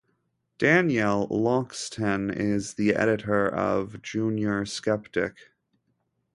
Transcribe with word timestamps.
Daniel 0.57 1.27
Loxton 1.29 2.35
is 2.35 2.73
the 2.73 2.95
Editor 2.95 3.47
of 3.47 4.01
"Junior 4.01 4.65
Skeptic". 4.65 5.51